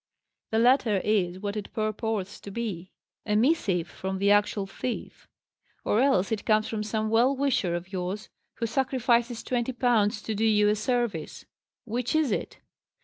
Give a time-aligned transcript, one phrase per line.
[0.49, 2.89] "This letter is what it purports to be:
[3.23, 5.27] a missive from the actual thief;
[5.85, 10.33] or else it comes from some well wisher of yours, who sacrifices twenty pounds to
[10.33, 11.45] do you a service.
[11.85, 12.57] Which is it?"